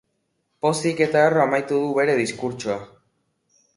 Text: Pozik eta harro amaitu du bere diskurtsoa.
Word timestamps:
Pozik 0.65 1.03
eta 1.05 1.21
harro 1.25 1.43
amaitu 1.43 1.77
du 1.85 1.93
bere 1.99 2.17
diskurtsoa. 2.21 2.79